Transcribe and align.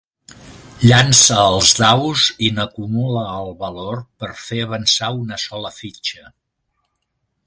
Llança 0.91 1.35
els 1.49 1.73
daus 1.81 2.23
i 2.47 2.49
n'acumula 2.59 3.25
el 3.41 3.53
valor 3.61 4.01
per 4.23 4.31
fer 4.47 4.63
avançar 4.65 5.11
una 5.21 5.39
sola 5.45 5.73
fitxa. 5.81 6.25